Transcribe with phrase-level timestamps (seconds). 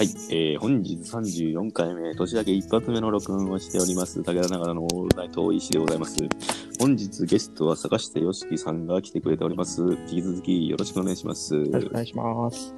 [0.00, 6.16] はい、えー、本日34回目、年明け一発目の録音をしております、武田長野のオールナイト石でございます。
[6.78, 9.82] 本日ゲストは坂下よしきさんが来てくれております。
[9.82, 11.54] 引き続きよろしくお願いします。
[11.54, 12.74] はい、おは願いします。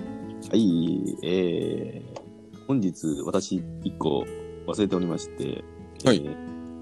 [0.53, 4.27] い、えー、本日私一個
[4.66, 5.62] 忘れておりまして、
[6.04, 6.36] はいえー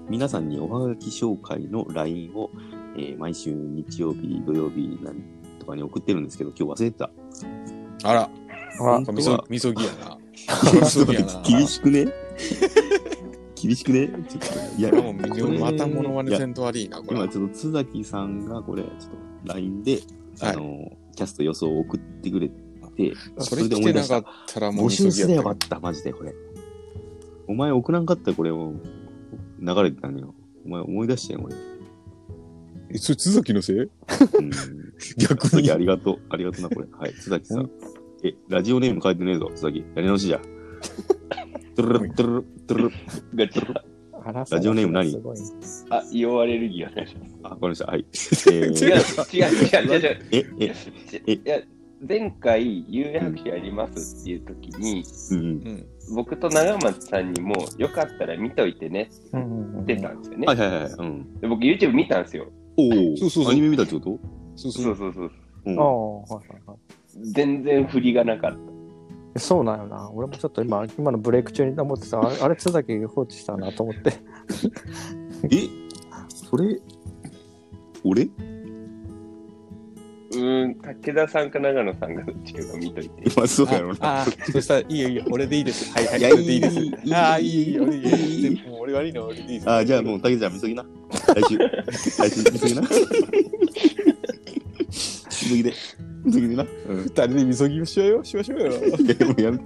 [0.09, 2.49] 皆さんにおはがき紹介の LINE を、
[2.97, 5.17] えー毎週日曜日、土曜日なん
[5.59, 7.11] とかに送ってるんですけど、今日忘れてた。
[8.09, 8.29] あら、あ
[8.79, 10.17] 本当はみそ、みそぎやな。
[11.43, 12.07] 厳しくね？
[13.55, 14.07] 厳しくね？
[14.27, 14.41] ちょっ
[14.75, 17.17] と、いや、もうまたモノマネと悪いな、これ。
[17.19, 18.91] 今ちょっと津崎さんがこれ、ちょっ
[19.45, 19.99] と LINE で、
[20.39, 26.33] はいあの、キャスト予想を送ってくれて、それ来てなかったらもう募集すればよかっった、マジで、これ。
[27.47, 28.73] お前送らんかったらこれを
[29.59, 30.33] 流れてたのよ。
[30.65, 31.53] お前思い出してよ、俺。
[31.53, 31.61] た。
[32.93, 33.77] え、それ、津崎のせい？
[33.77, 33.89] うん。
[35.17, 35.77] 逆にあ。
[35.77, 36.19] りがとう。
[36.29, 36.87] ありがとうな、これ。
[36.91, 37.69] はい、津崎さん。
[38.23, 39.79] え、ラジオネーム書いてねえぞ、津崎。
[39.95, 40.39] やり直しじゃ。
[41.75, 42.91] トゥルルゥルルゥルルル
[43.35, 43.61] ガチ
[44.51, 45.15] ラジオネーム何？
[45.89, 47.35] あ、硫黄アレルギーお願いします。
[47.43, 47.85] あ、わかりました。
[47.85, 48.05] はい。
[48.51, 50.19] え 違う、ー、違う、違う、違う違う。
[50.31, 50.73] え、え、
[51.27, 51.61] えいや、
[52.07, 55.39] 前回、有白書やりますっていう時に、うん。
[55.39, 55.85] うん。
[56.15, 60.57] 僕と長松さんにも、よかったら見といてねうんうんうんって出たんですよねはい。
[60.57, 60.91] はいはい。
[60.91, 61.39] うん。
[61.39, 62.47] で僕、YouTube 見たんですよ。
[62.77, 63.17] おお。
[63.17, 64.19] そうそうそうアニメ見たってこと
[64.55, 64.83] そうそう。
[64.83, 65.31] そうそうそう。
[65.65, 66.77] うんああ、はいはいはい。
[67.19, 68.57] 全然振りがなかっ
[69.37, 70.11] そうなんよな。
[70.11, 74.13] 俺もちょっと今、今のブレイク中に思ってた、あれ、あれ津崎放置したなと思って。
[75.49, 75.69] え？
[76.27, 76.79] それ、
[78.03, 78.25] 俺？
[78.25, 78.31] た。
[80.33, 83.23] うーん、武田さんか長野さんがどっちかが見といて。
[83.35, 83.97] まあ、そうやろうな。
[84.01, 85.93] ああ、そしたら、いいよいいよ、俺でいいです。
[85.93, 86.79] はいはい、いやいいです。
[87.13, 88.67] ああ、いいいい、俺でいいいいです。
[88.67, 89.69] もう俺悪いの俺でいいです。
[89.69, 90.85] あ、じゃあもう、竹ちゃん見ときな。
[91.35, 91.57] 来週。
[91.57, 92.81] 来週見ときな。
[95.55, 95.73] 見ときで。
[96.23, 96.65] 見ときでな。
[96.87, 97.03] うん。
[97.03, 98.67] 二人でみそぎをしようよ、しましょうよ。
[98.71, 99.59] いや、もうやめ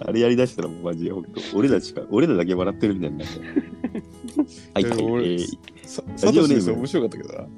[0.00, 1.40] あれやりだしたらもうマジで、ほんと。
[1.54, 3.44] 俺らしか、俺らだけ笑ってるみたいになってる。
[4.74, 4.92] はい、はい。
[4.92, 5.46] えー、
[5.84, 7.48] さサトシです面白かったけどな。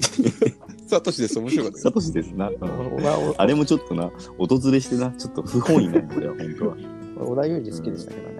[0.86, 1.90] サトシです面白かったけど。
[1.90, 2.48] サトシですな。
[2.48, 2.56] うん
[2.96, 6.76] 俺はあれもちょっとな、訪れしてな、ちょっと不本意なの、俺は、本当は。
[7.36, 8.33] 田裕二好きでしたけどね。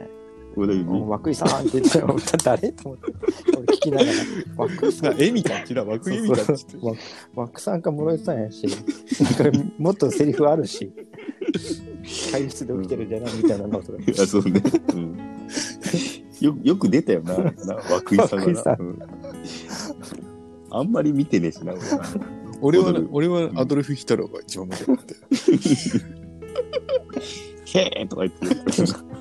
[0.56, 3.12] 俺だけもう涌井さんって言ってよ、誰と思って。
[3.56, 4.12] 俺聞きながら、
[4.82, 5.18] 涌井さん。
[5.18, 6.76] な、エミか、キラ、枠エミかって言って。
[7.34, 8.66] ワックさんか室井さんやし、
[9.42, 10.92] なんかもっとセリフあるし、
[12.32, 13.98] 会議室で起きてるんじゃないみたいなのとか。
[13.98, 14.62] いや、そうね。
[14.92, 15.18] うん。
[16.40, 18.76] よよく出たよな、涌井さんが涌井さな。
[18.78, 18.98] うん
[20.76, 21.72] あんまり見てねえしな、
[22.60, 25.20] 俺な俺は俺はアドルフ・ヒトラーが一番面白かったよ。
[27.74, 29.13] へーとか言って。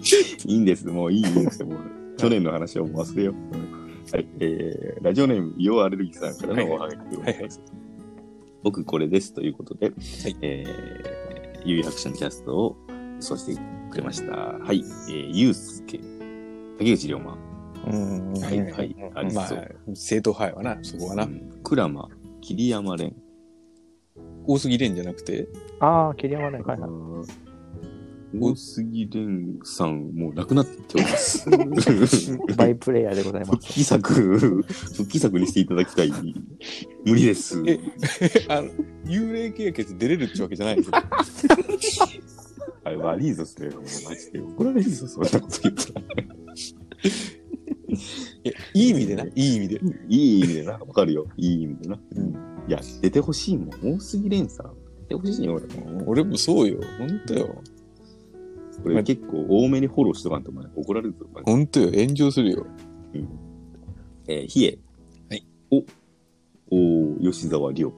[0.46, 1.78] いいんです、もういいんですよ、もう。
[2.16, 3.34] 去年の話はもう忘れよう。
[3.56, 3.80] うん
[4.12, 7.60] はい、えー、ラジオネーム、イオアレルギーさんからのおはがきでございます。
[8.64, 9.92] 僕これですということで、
[10.42, 12.76] えー、ゆうやくしのキャストを
[13.20, 14.32] そうしてくれました。
[14.32, 16.00] はい、えー、ゆうすけ、
[16.78, 17.38] 竹内涼真、
[17.86, 18.32] うん。
[18.32, 19.58] はい、はい、ありまそう。
[19.58, 21.24] あ、正統派やわな、そこはな。
[21.24, 22.08] うんクラマ、
[22.40, 23.14] 桐山蓮、
[24.44, 25.46] 大杉蓮じゃなくて、
[25.78, 26.58] ああ、桐山ね。
[26.58, 27.49] はいはい。
[28.38, 31.48] 大杉蓮さん、もう亡くなっております。
[32.56, 33.50] バイプレイヤーでございます。
[33.52, 34.38] 復帰作、
[34.94, 36.12] 復帰作にしていただきたい。
[37.04, 37.62] 無理です。
[37.66, 37.80] え
[38.48, 38.68] あの、
[39.04, 40.92] 幽霊系やけど出れるってわけじゃないですよ。
[42.84, 43.70] あれ悪いぞ、それ。
[43.70, 46.00] マジで怒られるぞ、そんなこと言ったら。
[48.42, 49.80] いやいい意味でな、いい意味で。
[50.08, 51.26] いい意味でな、わかるよ。
[51.36, 52.00] いい意味でな。
[52.16, 52.28] うん。
[52.68, 53.70] いや、出てほしいもん。
[53.96, 54.72] 大杉蓮さん。
[55.08, 56.04] 出てほしいよ、俺も。
[56.06, 56.78] 俺もそうよ。
[56.98, 57.62] ほんとよ。
[58.82, 61.26] これ結構多めにフォローしとかんとお前怒られるぞ。
[61.44, 61.90] ほんとよ。
[61.92, 62.66] 炎上するよ。
[64.26, 64.78] えー、ひえ。
[65.28, 65.46] はい。
[65.70, 65.84] お、
[66.70, 67.92] おー吉沢亮。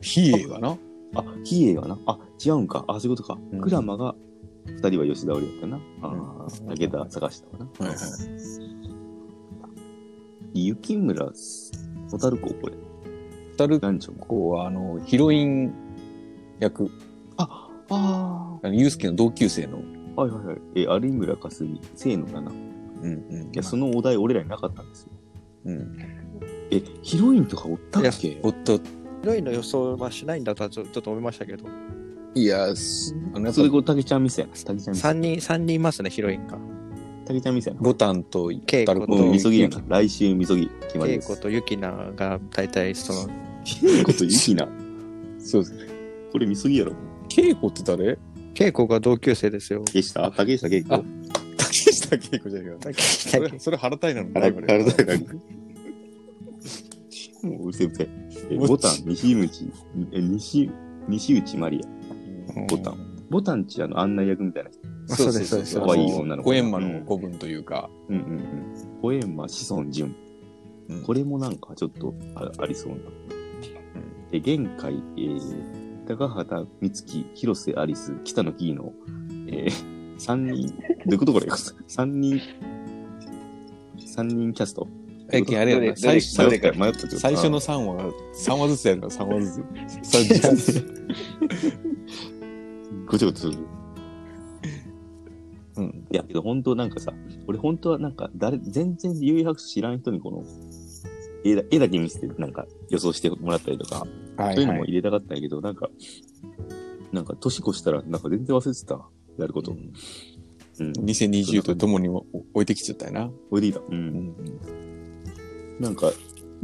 [0.00, 0.76] 比叡がな？
[1.14, 1.98] あ、ひえがな。
[2.06, 2.84] あ、違うんか。
[2.88, 3.38] あ、そういうことか。
[3.52, 4.14] うんクラマが、
[4.66, 5.76] 二人は吉沢亮かな。
[6.02, 7.86] ああ、うん武田探したわな。
[7.86, 8.02] はいは
[10.54, 10.66] い。
[10.66, 11.30] 雪村
[12.08, 12.74] 小樽子、これ。
[13.56, 15.72] タル何ちょコは、あの、ヒロイン
[16.58, 16.90] 役、
[17.36, 19.78] あ、ああの、ユースケの同級生の。
[20.16, 20.56] あ、はいはいはい。
[20.76, 22.72] えー、有村架純、清野奈々。
[23.02, 23.52] うんうん。
[23.52, 25.08] いや、そのお題俺らになかったんですよ。
[25.66, 25.98] うん。
[26.70, 28.38] え、ヒロインとかおったっけ？
[28.42, 28.82] おっと、ヒ
[29.24, 31.64] ロインの予想はしないんだとはちょちょっと思いましたけど、
[32.34, 34.54] いや、すあの、やっぱそれこれ、竹ちゃん店やな。
[34.54, 35.08] 竹ちゃん店。
[35.08, 36.58] 3人、三人いますね、ヒロインが。
[37.26, 37.82] 竹ちゃん店やな。
[37.82, 39.82] ボタンと稽古ともう、みそぎやな。
[39.88, 40.68] 来週みそぎ。
[40.82, 41.28] 決まりです。
[41.28, 43.28] ケイコとユキナが大体その、
[43.64, 44.68] 稽古とゆきな。
[45.38, 45.84] そうですね。
[46.32, 46.92] これみそぎやろ。
[47.34, 48.18] 稽古って誰？
[48.54, 49.82] ケイコが同級生ですよ。
[49.86, 50.30] 竹下？
[50.30, 51.02] 竹下稽古あ。
[51.56, 53.02] 竹下稽古じゃないか。
[53.02, 54.30] それ、それ腹たいなの？
[54.34, 55.18] 腹腹立たない
[57.42, 58.08] もううるせえうるせえ。
[58.50, 59.72] えボタン、西口、
[60.12, 60.70] え西、
[61.08, 61.80] 西内マリ
[62.54, 62.66] ア。
[62.66, 63.16] ボタン。
[63.30, 64.80] ボタンちあの案内役みたいな人。
[65.10, 68.42] あそうですそうです可愛い女の子小閻魔の子分というか、うんうんうん。
[69.00, 70.14] 小閻魔子孫淳。
[70.88, 72.96] うんこれもなんかちょっとあありそうな。
[74.32, 75.81] え、玄海、えー
[76.16, 78.92] 高畑充希、広瀬アリス、北野キーの、
[79.48, 79.72] えー、
[80.18, 80.74] 三人、ど
[81.08, 81.46] ういうことこれ？
[81.88, 82.40] 三人、
[84.06, 84.86] 三人キャスト？
[85.32, 87.18] え、あれやな、どれ最初迷った、迷ったってこと？
[87.18, 90.16] 最初の3話が、3話ずつやるから3話ずつ。
[90.18, 90.92] 3ずつ。
[93.06, 93.58] ごちゃごちゃする。
[95.76, 96.06] うん。
[96.10, 97.14] いや、けど本当なんかさ、
[97.46, 100.44] 俺本当はなんか誰、全然幽遊白書知らん人にこの、
[101.44, 104.06] 絵だ絵だけ見せてなんか予想してもらったりとか、
[104.36, 105.88] はそういうのも入れたかったんやけど、なんか、
[107.12, 109.00] なんか年越したらなんか全然忘れてた。
[109.38, 109.72] やること。
[109.72, 109.74] う
[110.84, 110.92] ん。
[110.92, 113.30] 2020とともにも置いてきちゃったよな。
[113.50, 113.80] おいでいいだ。
[113.80, 113.84] う。
[113.90, 114.34] うんん。
[115.80, 116.12] なんか、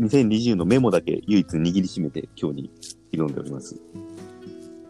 [0.00, 2.70] 2020のメモだけ唯一握りしめて今日に
[3.12, 3.74] 挑んでおります。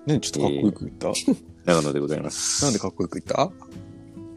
[0.06, 1.12] ねちょっとかっこよく言った、
[1.64, 2.62] 長野でございます。
[2.66, 3.50] なんでかっこよく言った？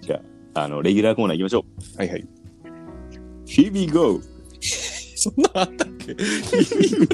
[0.01, 0.21] じゃ
[0.55, 1.65] あ、あの、レギュラーコーナー行きましょ
[1.95, 1.97] う。
[1.97, 2.27] はいはい。
[3.45, 4.19] Here we go!
[5.21, 6.15] そんなあったっけ？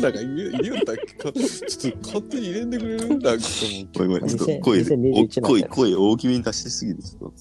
[0.01, 3.43] なんか入れ入れよったっけかちょっと勝手に入れんでくれるんだと
[3.95, 7.33] ごめんごめん、ちょっと2000声、2021お声、声大きめに出しすぎて、ちょっと思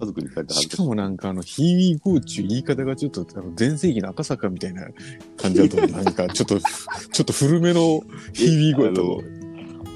[0.00, 0.46] 家族に帰ってう。
[0.48, 4.88] 恥ずかしかもなんかあの、ヒーウィーゴーチュ言い方がちょっと、あの、前世紀の赤坂みたいな
[5.36, 9.20] 感じだと、なんかちょっと、ちょっと古めのヒーウィーゴーやったぞ。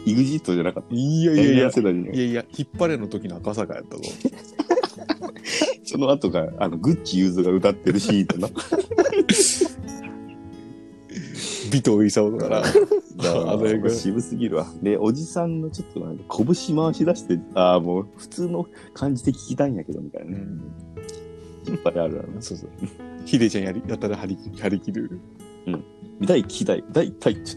[0.05, 0.95] イグジットじゃなかった。
[0.95, 4.03] いやいやいや、いやいや、引っ張れの時の赤坂やったぞ。
[5.85, 8.55] その後が、あの、グッチユーズが歌ってるシーンだな。
[11.69, 12.63] 尾藤勲とか な。
[13.21, 14.67] ああれが渋すぎるわ。
[14.83, 20.45] で、おじさんのちょっとなんか拳回し出して、ああ、もう普通の感じで聞きたいんやけど、みたいうなね。
[20.45, 20.61] ん。
[21.69, 22.29] いっぱいあるある。
[22.41, 22.71] そうそう。
[23.25, 25.21] ヒデちゃんやり、やったら張り張り切る。
[26.21, 27.51] 見たい、聞きたい、大体って。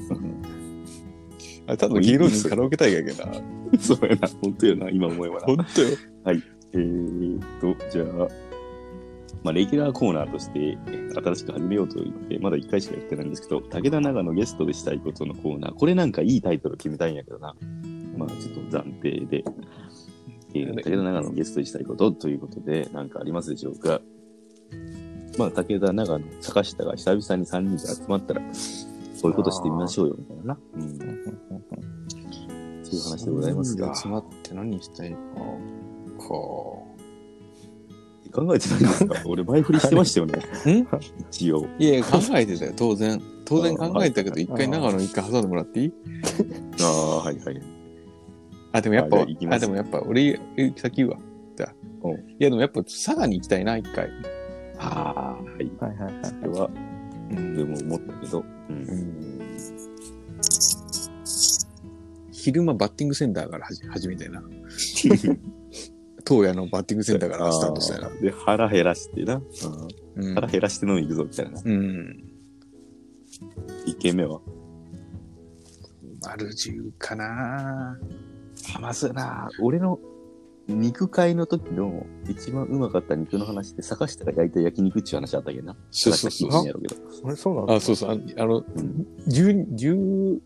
[1.67, 3.33] あれ、ただの芸能人カラオケ大会やけどな。
[3.79, 5.41] そうやな、本当やな、今思えばな。
[5.45, 5.89] ほんとよ。
[6.73, 8.27] えーっと、じゃあ、
[9.43, 10.77] まあ、レギュラーコーナーとして
[11.15, 17.55] 新しく始めようと言って、まだ1回しかやってないんですけど、武田長野ゲストでしたいことのコーナー、これなんかいいタイトル決めたいんやけどな。
[18.17, 19.43] まあ、ちょっと暫定で、
[20.53, 24.01] えー武田長野ゲストでしたいことということで、なんかありますでしょうか。
[25.37, 30.59] まあ、武田長野、坂下が久々に3人で集まったら、そういうことしてみましょうよ、みたいなな。
[30.75, 30.97] うん。
[32.83, 33.95] そういう話でございますが。
[33.95, 35.17] 集まって何したいか。
[35.17, 36.80] か。
[38.31, 39.21] 考えてないんですか？
[39.25, 40.39] 俺前振りしてましたよね。
[40.81, 40.87] ん？
[41.29, 41.67] 一応。
[41.77, 43.21] いやいや、考えてたよ、当然。
[43.45, 45.93] 当然考えてたけど、あ一回長野一回挟んでもらっていい？
[46.81, 47.61] ああ、はいはい。
[48.73, 51.17] あ、でもやっぱ、あじゃあ行きますあ、でもやっぱ、俺、え先言うわ。
[51.57, 51.75] じゃあ。
[52.03, 54.09] おいや、でもやっぱ、佐賀に行きたいな、一回。
[54.79, 55.71] ああ、はい。
[55.79, 56.25] はいはいはい。
[56.25, 56.69] それは、
[57.31, 58.39] うんでも思ったけど。
[58.39, 58.43] う。
[58.69, 59.41] うんん
[62.31, 64.41] 昼間バッティングセンターからはじ始めたいな。
[66.27, 69.35] 東野のバッティングセンターからスタートしたいなで、腹減らしてな。
[69.35, 71.61] うん腹減らして飲み行くぞ、みたいな。
[71.63, 72.23] うん。
[73.85, 74.41] 一軒目は
[76.21, 77.97] 丸十かな
[78.75, 79.99] あ、まずな、俺の
[80.67, 85.75] 肉会の時の一番うまかった肉の話って、坂下が焼いた焼肉っちゅう話あったけどな。
[85.89, 87.01] そうそうそう坂下聞いてんやろうけど。
[87.25, 87.75] あれ、そうなんだ。
[87.75, 88.09] あ、そうそう。
[88.11, 90.39] ああの、うん10 10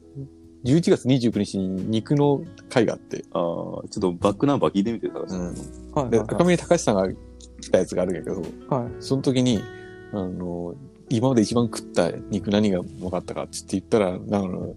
[0.65, 5.35] 11月29日に肉の会があって、ああ、ちょっとバックナンバー聞いてみて、坂下。
[5.35, 5.55] うん
[5.93, 6.43] はいで、赤。
[6.43, 7.07] 嶺隆さんが
[7.61, 8.91] 来たやつがあるんやけど、はい。
[8.99, 9.61] その時に、
[10.11, 10.73] あの、
[11.09, 14.73] 今まで一番食った肉何が分かったかっつって言ったら、あの、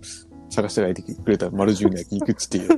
[0.50, 2.76] 探して焼いてくれた丸十の焼肉っつって言った。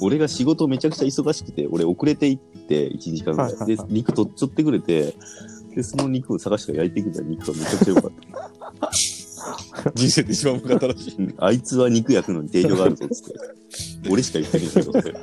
[0.00, 3.52] 俺が仕事めちゃくちゃ忙しくて、俺遅れて行って、1時間ぐらい。
[3.52, 5.14] はいはいはいで、肉取っちゃってくれて、
[5.74, 8.12] で、その肉を探して焼いてくれた肉がめちゃくちゃ良かっ
[8.80, 8.90] た。
[9.94, 11.14] 人生で一番分かったらしい。
[11.16, 14.10] うんあいつは肉焼くのに定評があるぞっつって。
[14.10, 15.14] 俺しか言ってねえけどって。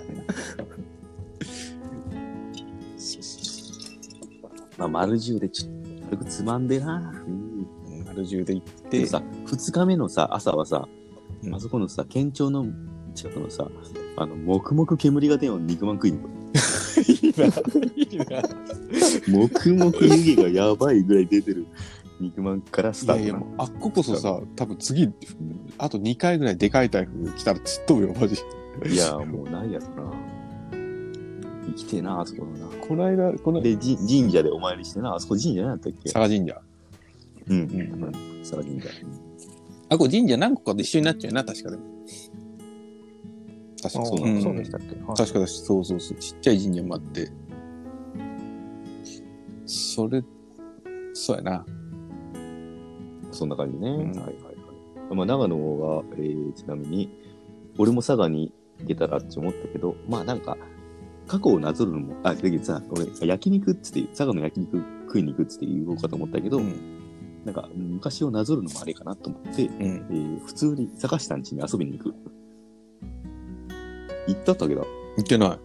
[4.78, 7.14] まあ、丸十でちょっと軽くつまんでな。
[7.28, 7.68] うん
[8.06, 10.88] 丸十で行って、でさ、二日目のさ、朝はさ、
[11.44, 12.66] うんあそこのさ、県庁の
[13.14, 13.68] 近くのさ、
[14.16, 16.20] あの、黙々煙が出んような肉まん食いに。
[17.08, 18.44] いいな、いいな。
[19.28, 21.66] 黙々湯気がやばいぐらい出てる
[22.20, 25.10] 肉まんからスいやいや、タートなもうあっここそさ、多分次、
[25.78, 28.36] あと2回ぐらいでかい台風来たらつっ飛ぶよ、マジ。
[28.92, 30.14] いや、もうないやろな。
[31.68, 32.68] 生きてえな、あそこのな。
[32.88, 36.12] この間、この、で、じ神社でお参りしてな、あそこ神社なかったっけ？
[36.12, 36.62] 佐賀神社。
[37.48, 37.58] うん。
[37.58, 37.66] んう
[38.10, 38.12] ん。
[38.42, 38.90] 佐賀神社。
[39.90, 41.84] あ、これ神社何個かで一緒になっちゃうよな、確かでも。
[43.82, 44.96] 確かあそうなのんそうでしたっけ？
[45.06, 47.30] はい確かだし、そうそうそう、ちっちゃい神社もあって。
[49.66, 50.24] それ、
[51.14, 51.66] そうやな。
[53.38, 53.90] そんな感じね。
[53.90, 54.32] んはいはいは
[55.12, 55.16] い。
[55.16, 57.10] まあ、長野は、えー、ちなみに、
[57.78, 58.52] 俺も佐賀に
[58.86, 60.58] けたらって思ったけど、まあなんか、
[61.28, 66.94] 過去をなぞるのも、あ、だけどさ、俺、焼肉っつって、佐賀の焼肉食いに行くっつって言おうかと思ったけど、うん
[67.46, 69.84] なんか、昔をなぞるのもあれかなと思って、うん。
[69.84, 72.16] えー普通に坂下ん家に遊びに行く。
[74.28, 74.82] 行ったったけだ。
[75.16, 75.60] 言ってない。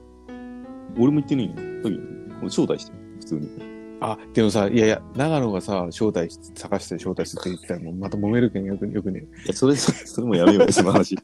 [0.96, 1.52] 俺も行ってないよ。
[1.82, 1.98] 時に
[2.46, 3.71] 招待して、普通に。
[4.04, 9.20] あ、でもさ、いやいや、長野がさ、招待し、探して招待するって言ってたら、もうまた揉めるけんよく、よくね。
[9.20, 11.16] いや、それ、それもやめようよ、その話。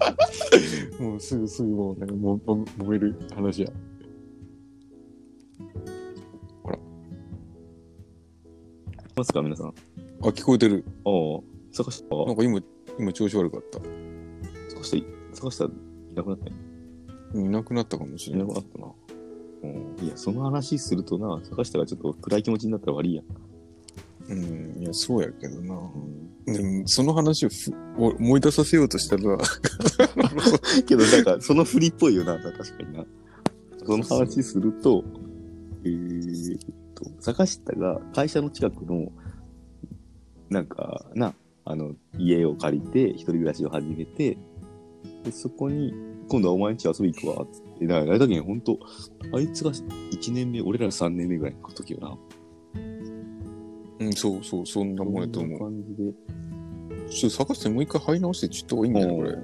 [0.98, 3.70] もうすぐすぐもう、なんかもう、も揉める話や。
[9.16, 9.66] ますか、皆さん？
[9.68, 9.72] あ
[10.22, 10.84] あ、聞こえてる。
[11.04, 11.10] あ、
[11.72, 12.60] 坂下、なんか今、
[12.98, 13.78] 今調子悪かった。
[14.70, 15.04] 坂下、
[15.34, 15.70] 坂下、い
[16.14, 16.46] なくなった？
[17.38, 17.44] よ。
[17.44, 18.46] いなくなったかもしいれな。
[18.46, 18.86] ないくなったな。
[19.62, 19.96] うん。
[20.04, 23.24] いや、その話するとな、坂下がちょっと暗い気持ちになったら悪いやん。
[24.28, 25.74] うん、いや、そうやけどな。
[26.46, 26.52] うん。
[26.52, 27.50] でも、その話を
[27.96, 29.38] 思い出させようとしたら、
[30.86, 33.04] けど、なんか、その振りっぽいよな、確かにな。
[33.84, 35.04] その話すると、
[35.84, 36.60] えーっ
[36.94, 39.10] と、坂下が会社の近くの、
[40.48, 44.36] なんか、な、あの、家を借りて、一人暮らしを始めて、
[45.24, 45.92] で、そこに、
[46.28, 47.86] 今度はお前ん家遊び行くわ、つって。
[47.86, 48.78] だから、あれだけど、ほんと、
[49.34, 52.16] あいつが1年目、俺ら3年目ぐらいの時よな。
[54.00, 55.58] うん、そうそう、そんなもんやと思う。
[55.58, 56.12] 感じで。
[57.10, 59.32] ちょっと探してもう一回入り直してちょっといいんだよ、これ。
[59.32, 59.42] なん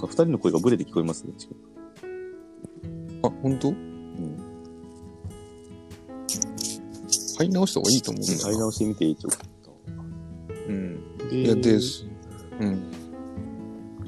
[0.00, 1.32] か二人の声がブレて聞こえますね、
[3.22, 3.68] あ、本当？
[3.68, 3.76] うん。
[7.38, 8.32] 入り直した方がいいと思うんだ。
[8.44, 9.28] 入り直してみて、一応。
[10.68, 11.18] うん。
[11.30, 12.06] でいや、です。
[12.60, 12.82] うん。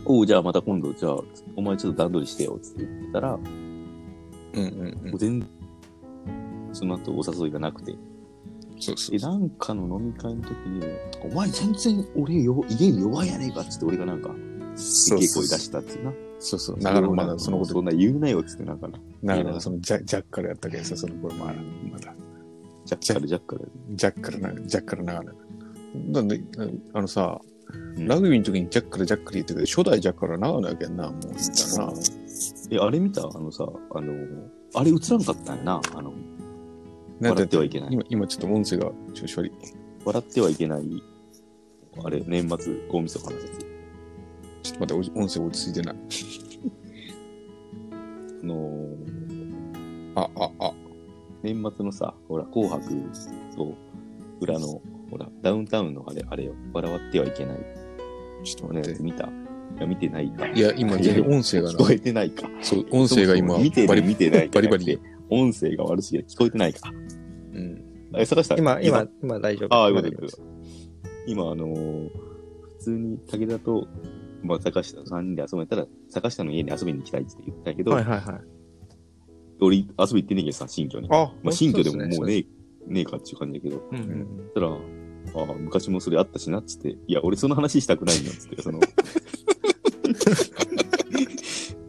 [0.06, 1.18] おう、じゃあまた今度、じゃあ、
[1.56, 3.40] お前ちょっと段取りしてよ、つって言ってたら、も
[4.54, 5.18] うんうんうんう。
[5.18, 5.48] 全然、
[6.72, 7.92] その後お誘いがなくて。
[7.92, 7.98] で、
[8.80, 9.30] そうそうそう。
[9.32, 10.82] なんかの飲み会の時に、
[11.22, 14.34] お前全然俺よ、家に弱いやねえかっつって俺がなんか、
[14.76, 16.12] すげえ声出したってな。
[16.38, 16.78] そうそう。
[16.78, 18.98] 長野まだそのことそんな言うなよっつってなんかな。
[19.22, 21.54] 長野がそのジャジャッカルやったけどさ、その頃まだ、
[21.90, 22.14] まだ。
[22.84, 23.70] ジャッカルジャッカル。
[23.90, 25.32] ジャッカルな、ジャッカル長野。
[26.12, 26.42] なんで、
[26.92, 27.53] あのさ、うん
[27.98, 31.92] ラグビーの時にジャッカルジャッカル言ってたけど、初代ジャッカルは長野やけんな、もう言ったらな。
[32.70, 33.22] え、あれ見た？
[33.22, 34.12] あのさ、あの、
[34.74, 35.80] あれ映らんかったんやな。
[35.94, 36.12] あの、
[37.20, 37.88] 笑ってはいけない。
[37.92, 39.52] 今、今ちょっと音声が調子悪い。
[40.04, 41.02] 笑ってはいけない。
[42.04, 44.70] あれ、年末、大晦日のやつ。
[44.70, 45.96] ちょっと待って、お音声落ち着いてない。
[48.42, 50.72] あのーあ、あ、あ、
[51.42, 52.88] 年末のさ、ほら、紅白
[53.56, 53.74] と
[54.40, 54.80] 裏の、
[55.10, 57.58] ほら、ダウンタウンのあれ、あれよ、笑ってはいけない。
[58.44, 59.02] ちょっと待って。
[59.02, 59.24] 見た？
[59.24, 60.46] いや、見てないか。
[60.48, 62.48] いや、今、全然音声がな聞こ、えてないか。
[62.62, 65.14] そう、音声が今、見てる、バリ見てないバリバリじゃなくて。
[65.30, 66.90] 音声が悪すぎて聞こえてないか。
[66.90, 67.84] うん。
[68.16, 69.74] え、探した今、今、今大丈夫。
[69.74, 71.30] ああ、よか今大丈夫ったよかった。
[71.30, 72.10] 今、あのー
[72.78, 73.88] 普通に武田と、
[74.42, 78.40] まあ、坂下3人で遊べたら、坂下の家に遊びに行きたいって言ったけど、はいはいはい。
[79.60, 81.08] 俺遊び行ってねえけどさ、新居に。
[81.10, 82.44] あ、まあ、新居でももうねえ、
[82.86, 84.26] ねえかっていう感じだけど、うんうん。
[84.38, 88.80] そしたら、ああ、昔もそれあったしなっつって、いや、俺その話したくないんだっつって、その、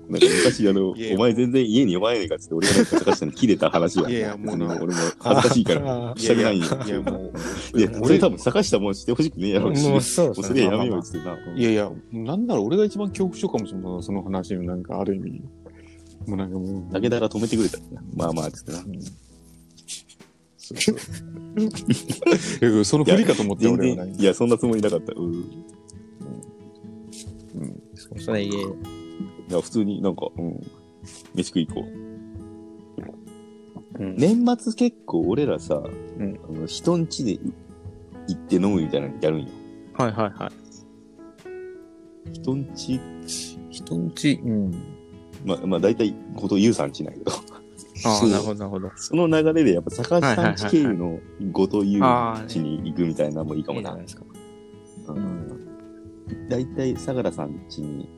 [0.07, 6.67] なんか昔あのいやい、やお前全然家に呼ばねえかっつって、俺がなんか坂下に切れた話は、いやいやもう俺も恥ずかしいから、あしたくないんよ。
[6.85, 7.31] いや、も
[7.73, 11.37] う、いや、俺多分坂下もしてほしくねえやろうし、ももううそうですねそれやめようっつってな。
[11.55, 14.03] いやいや、なんなら俺が一番恐怖症かもしれない。
[14.03, 15.41] その話のなんかある意味。
[16.27, 16.93] もうなんかもう。
[16.93, 17.79] 武田が止めてくれた。
[18.15, 18.83] まあまあ、つってな。
[20.71, 22.85] うんそうそう。
[22.85, 25.13] その振りかと思って全俺はいや、そんなつもりなかった。
[25.13, 25.33] うん。
[25.33, 25.35] い
[27.55, 27.81] うん。
[27.95, 28.51] そうですね、家。
[29.49, 30.59] や、普通になんか、うん。
[31.33, 32.05] 飯食い行こう。
[33.97, 37.39] うん年末結構俺らさ、うんあの人ん家で
[38.27, 39.47] 行って飲むみたいなのやるんよ。
[39.93, 42.33] はいはいはい。
[42.33, 42.99] 人ん家、
[43.69, 44.71] 人んち、うん。
[45.45, 47.31] まあ、まあ大体、ことゆうさん家なんやけど、
[48.03, 48.91] ああ、なるほどなるほど。
[48.95, 51.19] その流れでやっぱ坂下さん家経由の
[51.51, 54.01] ごとゆうああ、家に行くみたいなのもいいかもないいじゃない。
[54.03, 54.23] ですか。
[55.13, 56.49] うん。
[56.49, 58.09] 大体、相良さん家に、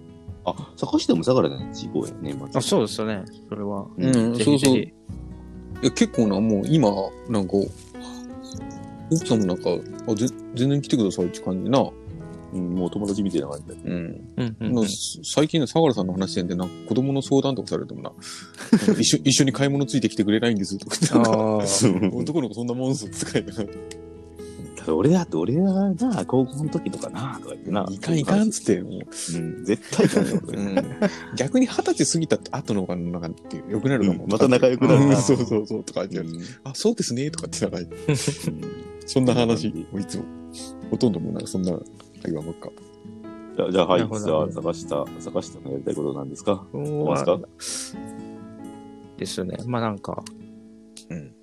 [0.45, 2.47] あ、坂下も相良さん家行こうよ、年末。
[2.55, 3.23] あ、そうですよね。
[3.49, 3.85] それは。
[3.97, 4.75] うん、ぜそうそう。
[4.75, 4.93] い
[5.83, 6.89] や、結構な、もう今、
[7.29, 7.53] なんか、
[9.11, 9.69] 奥さんもなんか、
[10.07, 11.87] あ、ぜ全然来てくださいって感じな。
[12.53, 13.73] うん、もう友達みたいな感じで。
[13.73, 14.31] うん。
[14.37, 14.85] うんうんの
[15.23, 18.11] 最近の相良さんの話で、なんか子供の相談とかされてもな、
[18.87, 22.15] なんか一緒一緒に買い物ついてきてくれないんですとか言って、ああ。
[22.15, 23.53] 男の子そんなもんすっ使いな。
[24.93, 27.85] 俺だって、俺はな、高校の時とかな、とか言ってな。
[27.89, 34.23] いかんいかんっつって、もう、うん、絶対いかん逆に二十歳過ぎたって後の方がなんかって良くなるかも。
[34.23, 37.91] うんまた仲良くなるなうんそうそうそうとか言って、うんあ、そうですねとかってなんか、
[39.05, 40.25] そんな話、いつも。
[40.89, 41.77] ほとんどもうなんかそんな
[42.31, 42.69] 会話ばっか。
[43.55, 46.65] じゃあ、じゃあ、はい、なるほどじゃあ、坂下、坂下のやりたいことなんですか？
[46.73, 47.39] うんますか？
[49.17, 49.57] ですね。
[49.65, 50.23] まあなんか、
[51.09, 51.33] うん。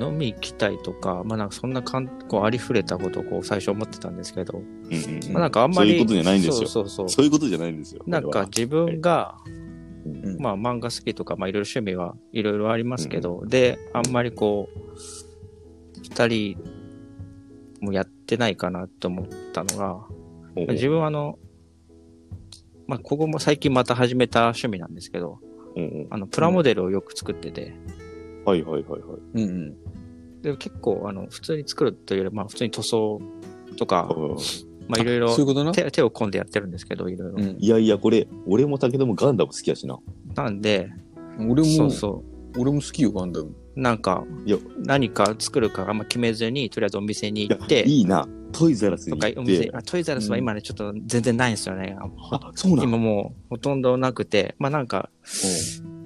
[0.00, 5.90] 飲み行きたいとか、まあなんかそんなかんこうありふれたことをこう最初思ってたんですけど、うんうんまあなんかあんまり。
[5.90, 7.08] そういうことじゃないんですよそうそうそう。
[7.08, 8.02] そういうことじゃないんですよ。
[8.06, 14.78] なんか自分が、うんまあ漫画好きとか、まあいろいろ趣味はいろいろありますけど、で、あんまりこう、
[16.02, 16.58] 二人
[17.80, 20.04] もやってないかなと思ったのが、
[20.72, 21.38] 自分はあの、
[22.86, 25.38] まあここも最近また始めた趣味なんですけど、
[26.10, 27.74] あの、プラモデルをよく作ってて、
[28.44, 29.18] はいはいはいはい。
[29.34, 29.76] うんうん。
[30.42, 33.20] で結構あの、普通に作るというより、まあ普通に塗装
[33.76, 34.36] とか、うん
[34.88, 35.64] まあいろいろそういうこと？
[35.64, 35.72] な。
[35.72, 37.34] 手手を込んでやってるんですけど、いろいろ。
[37.38, 37.56] うん。
[37.58, 39.98] いやいや、これ、俺も武田もガンダム好きやしな。
[40.36, 40.90] なんで、
[41.38, 42.24] 俺も、そうそ
[42.56, 43.52] 俺も好きよ、ガンダム。
[43.76, 43.80] う。
[43.80, 44.24] なんか
[44.78, 48.26] 何か作るかあんま決めずに、とりあえずお店に行って、いいな。
[48.52, 49.70] トイザラスに行っとかお店て。
[49.74, 51.96] あトイザらスは今ね、ちょっと全然ないんですよね。
[52.30, 55.10] あ、そうなの今もうほとんどなくて、まあなんか、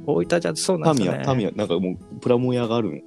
[0.06, 1.22] 大分じゃそうなんですよね。
[1.24, 3.02] タミヤ、タミヤ、なんかもう、プラモ屋があるん。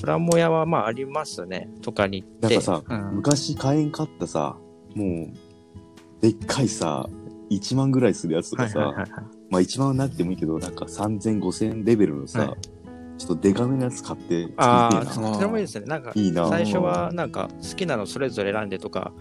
[0.00, 1.68] プラモ屋はまあありますね。
[1.82, 2.48] とかに行って。
[2.48, 4.56] なんかさうん昔買えんかったさ、
[4.94, 7.08] もう、でっかいさ、
[7.50, 9.24] 1万ぐらいするやつとかさ、はいはいはいはい。
[9.50, 12.77] まあ1万はなくてもいいけど、なんか3000、5000レベルのさ、はい
[13.18, 15.34] ちょっとデカめのやつ買って作ああ、な。
[15.34, 15.86] それもいいですね。
[15.86, 16.48] なんか、いいな。
[16.48, 19.12] 最初はなんか好きなのそれぞれ選んでとか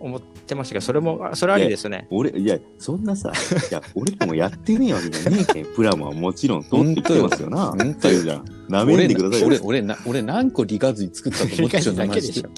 [0.00, 2.06] 思ってましたけど、それも、あそれありですね。
[2.10, 3.32] 俺、いや、そんなさ、
[3.70, 5.64] いや、俺ともやってねえわけじゃねえけん。
[5.74, 7.66] プラモはもちろん通ってきてますよな。
[7.72, 8.44] 本当よじゃん。
[8.68, 9.46] なめんでくださいよ。
[9.46, 12.48] 俺、俺、な俺何個リガズイ作ったと思っちゃうだけでしょ。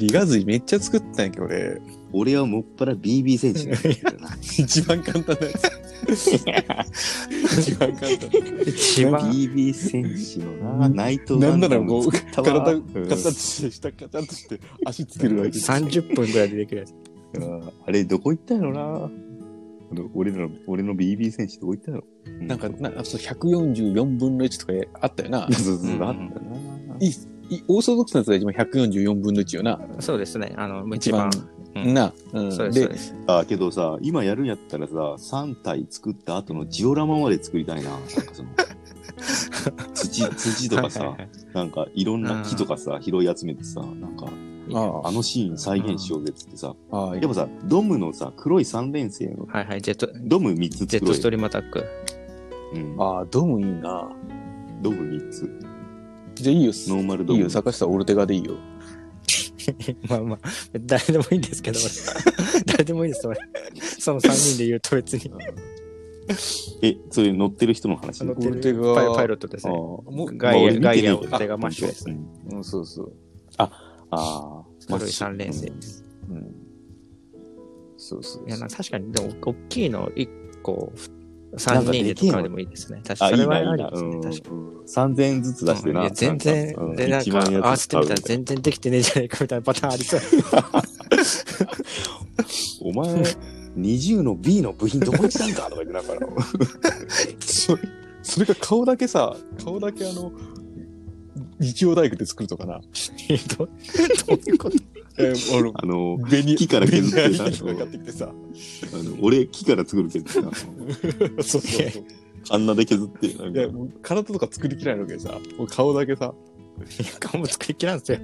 [0.00, 1.80] リガズイめっちゃ作ったんやけど、俺。
[2.12, 3.68] 俺はもっぱら BB 戦士。
[4.62, 5.87] 一番簡単なやつ。
[6.06, 8.30] 一番簡単。
[8.66, 15.58] 一番、BB 戦士のな、ナイトガなんならもう、体、うん形して、下カとして、足つけるだけで。
[15.58, 16.94] 30分ぐらいでできるやつ。
[17.34, 19.10] うんあれ、どこ行ったんやろな。
[20.14, 22.06] 俺の、俺の BB 戦士どこ行ったんやろ。
[22.40, 25.48] うなんか、なそう144分の1とかあったよな。
[25.52, 26.16] そうそうあったな。
[27.00, 28.54] いいオーソドックスなやつが一番。
[28.54, 29.80] 144分の1よな。
[30.00, 30.52] そうですね。
[30.56, 31.30] あの、一番。
[31.84, 32.12] うんな。
[32.32, 33.14] うんそうです、そうです。
[33.26, 37.90] あ、けどさ、今やるんやったらさ、3体作った後のジオラマまで作りたいな。
[37.90, 38.48] なんかその、
[39.94, 44.26] 土、土とかさはいはい、はいなんかいろんな木とかさ、拾い集めてさ、なんか、
[44.74, 50.86] ああのシーン再現しようぜっつってさ、あ、ああ、やっぱさ、ドムのさ、黒い3連星の、はいはい、ジェット、ドム3つ。
[50.86, 51.84] ジェットストリームアタック。
[52.74, 54.10] うん、ああ、ドムいいな。
[54.82, 55.50] ドム3つ。
[56.34, 56.72] じゃあいいよ。
[56.74, 57.38] ノーマルドム。
[57.38, 58.52] いいよ、坂下オルテガでいいよ。
[60.08, 60.38] まあまあ、
[60.80, 63.38] 誰でもいいんですけど、俺 誰でもいいです、俺。
[63.98, 65.30] その3人で言うと別に。
[66.82, 68.24] え、それ乗ってる人の話？
[68.24, 69.72] 乗ってるオルテガパイパイロットですね。
[69.72, 72.18] もうガイア、ガイア、ねえけどオルテガマッシュですね。
[72.50, 73.12] うん、そうそう。
[73.56, 73.70] あ
[74.10, 76.04] あ、黒い3連星です。
[76.30, 76.54] うん。
[77.96, 80.28] そうそういや、な確かに、でも、大きいの1
[80.62, 80.92] 個、
[81.56, 83.00] 3人でとかでもいいですね。
[83.06, 83.38] 確かあ、に。
[83.38, 83.56] いそれ。
[83.56, 84.08] はありですね。
[84.10, 84.22] うん。
[84.22, 84.50] 確か
[84.86, 86.04] 3000円ずつ出してな。
[86.04, 90.20] や全然で、なんか、合わせてみたら全然できてねえじゃねえかみたいなパターンありそう。
[92.90, 93.22] お前、
[93.78, 96.20] 20の B の部品どこ行ったんかとか言ってながら。
[97.40, 97.82] それ、
[98.22, 100.32] それが顔だけさ、顔だけあの、
[101.60, 102.80] 日曜大工で作るとかな。
[103.58, 103.70] どど
[104.34, 104.76] ういうこと？
[105.18, 106.18] えー、あの、
[106.56, 108.30] 木から削ってさ。
[108.30, 110.40] あの俺、木から作るけどさ、
[111.42, 112.04] そうそうそう。
[112.50, 116.34] あんなで削って、なんかいや、もう体とか作りきらないわけでさ、もう顔だけさ、
[117.18, 118.18] 顔も作りきらんすよ。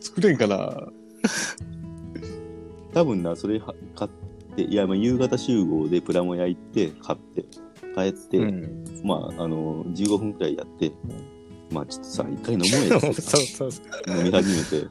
[0.00, 0.88] 作れんかな
[2.92, 4.10] 多分な、それは買っ
[4.56, 7.44] て、いや、まあ、夕方集合でプラモ焼いて、買って、
[7.94, 8.84] 帰って、ん。
[9.04, 10.92] まあ、あの、15分くらいやって、
[11.70, 14.18] まあ、ちょっとさ、一回飲もうや そうそうそう。
[14.18, 14.88] 飲み始めて、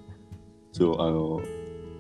[0.73, 1.41] ちょ、あの、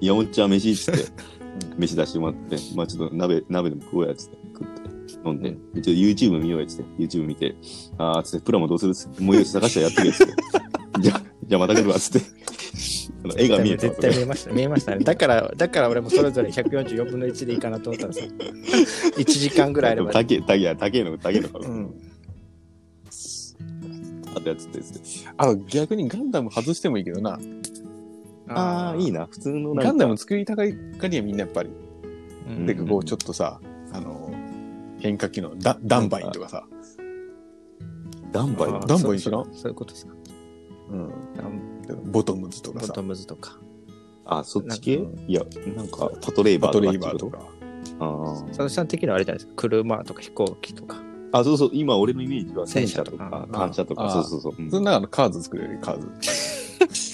[0.01, 1.05] 山本ちゃん飯っつって、
[1.77, 7.55] 飯出してもらって、まあちょっと鍋、鍋でも食おうやっつって、食って、飲んで、でちょっと YouTube 見ようやっつって、YouTube 見て、
[7.99, 10.33] あーっつって、プラモどうするっつって、もういいよ、探したらやってるやつって。
[11.01, 12.27] じゃあ、じゃあまた来るわっつって、
[13.23, 14.51] あの絵が見えたわ絶対見えました。
[14.51, 15.03] 見えましたね。
[15.03, 18.21] だから、だから俺もそれぞれ144分の1でいいかなと思ったらさ、
[19.17, 20.11] 1時間ぐらいあれば。
[20.11, 21.93] たけ、たけ、たけの、たけの、うん。
[24.35, 25.31] あとやつってですね。
[25.37, 27.39] あと逆にガンダム外してもいいけどな。
[28.49, 31.69] ああ、いいな、普通のなんかガンダム作りたがりがみんなやっぱり。
[32.47, 33.59] うんで、こうちょっとさ、
[33.93, 34.33] あの、
[34.99, 36.65] 変化球のダダンバインとかさ。
[38.31, 39.43] ダンバイあーダンボイン知らん？
[39.45, 40.13] そうそうそういうことですか。
[40.89, 41.09] うん。
[41.37, 43.03] ダンボトムズとかさボト。
[43.03, 43.57] ムズとか。
[44.25, 44.97] あ、そっち系？
[44.97, 45.41] なんかいや、
[45.77, 47.39] なんか、パトレイバーとかレイバーとか。
[47.99, 49.53] あ佐々木さん的にはあれじゃないですか？
[49.57, 50.97] 車とか飛行機とか。
[51.31, 51.39] あ。
[51.39, 54.53] あ、そうそう、今俺のイメージは戦車とか戦車と、か単車とか、あそうそうそう。
[54.57, 56.07] うんそんなあのカーズ作れるよカーズ。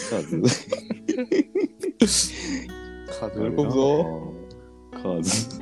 [0.09, 0.75] カーズ。
[3.19, 4.33] カ ズ喜ぶぞ。
[4.91, 5.59] カーズ。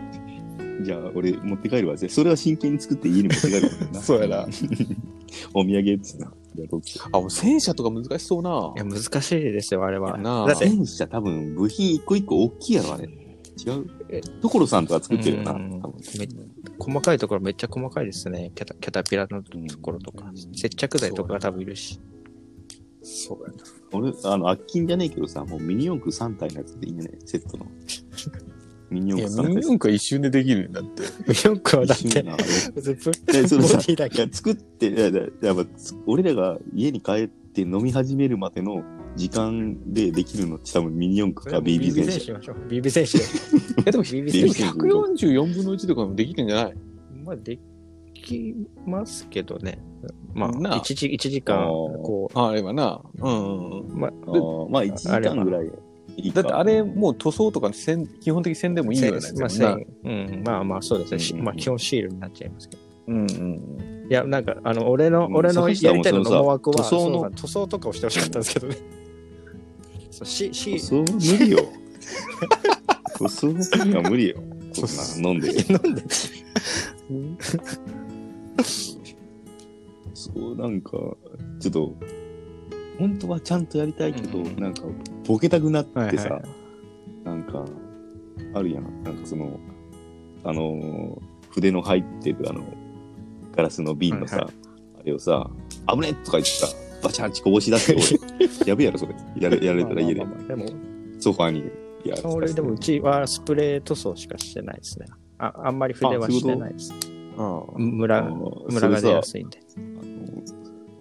[0.83, 1.95] じゃあ、俺持って帰るわ。
[1.97, 3.99] それは真剣に作って家に持って帰るわな。
[4.01, 4.47] そうやな。
[5.53, 6.31] お土産っつな。
[7.11, 8.73] あ、もう戦車とか難しそうな。
[8.75, 10.17] いや、難しいですよ、あれは。
[10.17, 13.05] なあだって、戦車多分部品一個一個大きいやろ、あれ。
[13.05, 13.85] 違う？
[14.09, 15.51] え所さんとか作ってるよな。
[15.53, 16.27] うん多分め
[16.79, 18.51] 細かいところめっちゃ細かいですね。
[18.55, 20.31] キャタキャタピラのところとか。
[20.55, 21.99] 接着剤とかが多分いるし。
[23.01, 23.55] そうやな。
[23.93, 27.19] 俺、あの、アッキンじゃねえけどさ、もうミニ四駆3体のやつでいいんじゃない？
[27.25, 27.65] セットの。
[28.89, 29.49] ミニいや、四駆3体。
[29.49, 31.03] ミニ四駆は一瞬でできるんだって。
[31.47, 32.43] よくはだって一瞬や、なあれ
[32.81, 38.83] ずっとでそれさボディだけいや、作って、いや、いややっぱつ、俺らが家に帰って飲み始めるまでの
[39.15, 42.19] 時間でできるのって多分ミニ四駆か BB 戦車。
[42.19, 42.55] しましょう。
[42.69, 43.23] BB 選手で。
[43.87, 44.79] え、でも、BB でも選手。
[44.79, 46.73] 144分の1とかもできるんじゃない？
[47.25, 47.59] まあ、で
[48.13, 49.79] きますけどね。
[50.33, 53.01] まなああ、一時、一時間、こあれはな。
[53.19, 53.79] うん。
[53.79, 54.11] う、まあ、
[54.69, 55.71] まあ、1時間ぐらい。
[56.33, 59.19] だってあれ、もう塗装とかせん基本的に線でもいいよね。
[59.39, 61.41] まあ、うん、まあまあ、そうですね。
[61.41, 62.81] まあ、基本シールになっちゃいますけど。
[63.07, 64.07] うんうん。
[64.09, 68.77] いや、なんか、あの、俺の、うん俺のやりたいののさ思惑は、塗装の塗装とかをしてほしかったんですけどね。
[70.11, 71.59] そう、し、し、そう、無理よ。
[73.17, 73.47] 塗装
[73.85, 74.37] には無理よ。
[74.73, 75.49] そんな 飲んで。
[75.49, 76.03] 飲んで。
[80.55, 80.91] なんか、
[81.59, 81.95] ちょっと、
[82.99, 84.83] 本当はちゃんとやりたいけど、うんなんか、
[85.25, 86.41] ボケたくなってさ、はいはい
[87.23, 87.65] なんか、
[88.53, 89.03] あるやん。
[89.03, 89.59] なんかその、
[90.43, 92.63] あのー筆の入ってるあの、
[93.55, 94.51] ガラスの瓶のさ、はいは
[94.99, 95.49] あれをさ、
[95.87, 96.67] 危ねえとか言ってさ、
[97.01, 98.19] バチャンチこぼし出して、
[98.61, 99.15] 俺、やべえやろ、それ。
[99.39, 100.65] やれやれたら家でまあ、まあまあでも、
[101.19, 101.59] ソファーに、
[102.05, 105.07] いや、俺、でも、うちはスプレー塗装しかしてないですね。
[105.39, 106.93] あ、あんまり筆はしてないです。
[107.37, 107.79] ああ。
[107.79, 109.59] ムラ、あのムラが出やすいんで。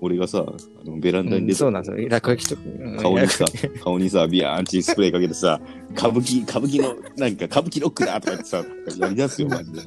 [0.00, 2.08] 俺がさ、あのベランダにうん出て、そうなんですよ。
[2.08, 2.62] 落書きとか。
[2.66, 3.44] うん顔にさ、
[3.82, 5.60] 顔にさ、ビヤーンチスプレーかけてさ、
[5.96, 8.64] 歌舞伎、歌舞伎の、なんか歌舞伎ロックだとか言ってさ、
[8.98, 9.80] やり出すよ、マジで。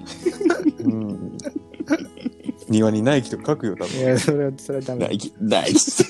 [0.84, 1.38] うん。
[2.70, 4.00] 庭にナイキとか書くよ、多分。
[4.00, 6.04] いや、それは、それはダメナイキ、ナイキ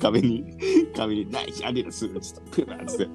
[0.00, 0.44] 壁に、
[0.96, 3.08] 壁に、ナイキ、アディダス、ちょっと、プーつって。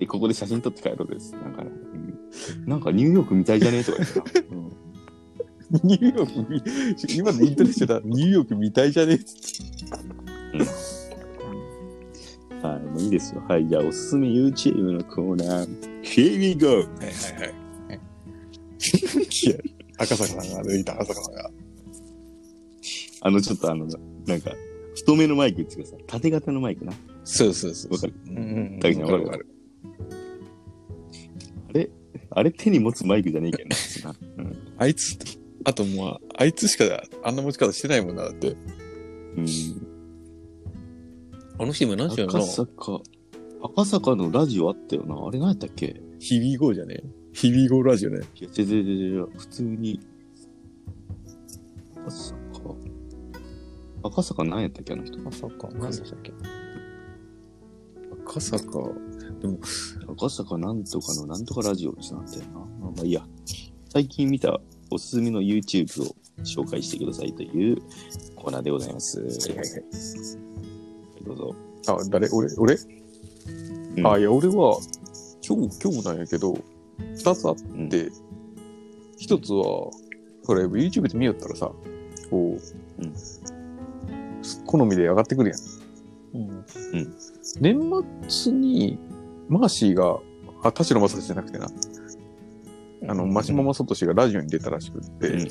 [0.00, 1.32] で、ここで写真撮って帰ろうです。
[1.32, 2.18] なんか、うん
[2.66, 4.24] なんかニューヨークみたいじゃねえとか言ってさ。
[4.52, 4.67] うん
[5.70, 6.62] ニューヨークみ、
[7.16, 9.78] 今でイントネしてたニューヨークみたいじゃねえっつって
[12.66, 13.42] はい、もういいですよ。
[13.46, 16.02] はい、じゃあ、おすすめ YouTube のコーナー。
[16.02, 16.68] Here we go!
[16.68, 18.00] はいはいはい。
[19.46, 19.56] いや、
[19.98, 21.50] 赤坂さんが歩いた赤坂さんが。
[23.20, 23.86] あの、ちょっとあの、
[24.26, 24.52] なんか、
[24.96, 26.92] 太めのマイクっていうかさ、縦型のマイクな。
[27.24, 27.92] そうそうそう。
[27.92, 28.30] わかるう。
[28.30, 29.46] うん大丈夫わかるわかる。
[31.68, 31.90] あれ
[32.30, 34.14] あれ手に持つマイクじゃねえけどな。
[34.78, 35.16] あいつ、
[35.64, 36.84] あとまあ、あいつしか
[37.22, 38.56] あんな持ち方してないもんな、だって。
[39.36, 39.46] うん。
[41.58, 42.38] あの人今何してんの？
[42.38, 43.00] 赤坂、
[43.62, 45.16] 赤坂のラジオあったよな。
[45.26, 46.00] あれ何やったっけ？
[46.20, 47.02] ヒビーゴーじゃね？
[47.32, 48.20] ヒビーゴーラジオね。
[48.36, 49.28] いや、違う違う違う。
[49.36, 50.00] 普通に。
[51.96, 52.36] 赤坂。
[54.04, 54.92] 赤坂何やったっけ？
[54.92, 55.18] あの人。
[55.28, 55.68] あ、そうか。
[55.72, 56.32] 何でしたっけ？
[58.24, 58.92] 赤坂。
[60.08, 62.58] 赤坂なんとかのなんとかラジオってなったよな。
[62.58, 63.26] まあまあいいや。
[63.92, 64.60] 最近見た
[64.90, 67.76] おすすめの YouTube を紹介してくださいという
[68.36, 69.20] コーナーでございます。
[69.20, 69.68] はいはいはい。
[71.24, 71.54] どうぞ。
[71.88, 72.28] あ、誰？
[72.30, 72.48] 俺？
[72.56, 72.74] 俺、
[73.96, 74.78] うんあ、いや、俺は、
[75.46, 76.56] 今日、今日なんやけど、
[77.16, 78.10] 二つあっうんて、
[79.16, 81.72] 一つは、これ YouTube で見よったらさ、
[82.30, 83.14] こう、うん
[84.64, 85.56] 好みで上がってくるや
[86.38, 86.40] ん。
[86.40, 86.64] うん。
[87.60, 87.78] 年
[88.28, 88.98] 末に、
[89.48, 90.20] マーシーが、
[90.62, 91.66] あ、田代正史じゃなくてな、
[93.08, 95.48] あの、マシママサトシがラジオに出たらしくって、うん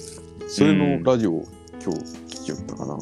[0.50, 1.44] それのラジオを
[1.84, 2.98] 今日聞きよったかな。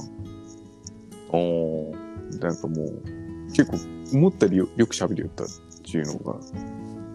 [1.29, 2.39] おー。
[2.39, 3.01] なんかもう、
[3.49, 3.77] 結構、
[4.17, 5.47] 思ったよりよよく喋りよったっ
[5.83, 6.39] ていうのが、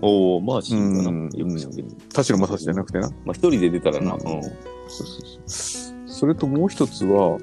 [0.02, 1.08] おー、まあ、しいかな。
[1.08, 1.88] うんよくしゃべる。
[2.12, 3.10] 田代正史じゃなくてな。
[3.24, 4.14] まあ、一人で出たらな。
[4.14, 4.42] うんうん。
[4.42, 4.52] そう
[4.88, 5.06] そう
[5.46, 6.08] そう。
[6.08, 7.38] それともう一つは、